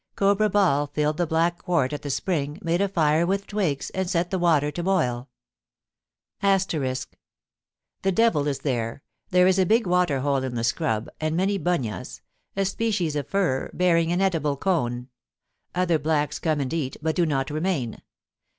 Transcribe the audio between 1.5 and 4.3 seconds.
quart at the spring, made a fire with twigs, and